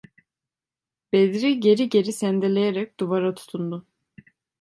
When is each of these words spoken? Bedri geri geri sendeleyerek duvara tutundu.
Bedri 1.13 1.59
geri 1.59 1.89
geri 1.89 2.13
sendeleyerek 2.13 2.99
duvara 2.99 3.33
tutundu. 3.35 3.85